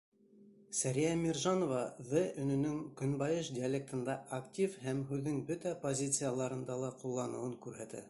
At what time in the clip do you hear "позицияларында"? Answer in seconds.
5.89-6.85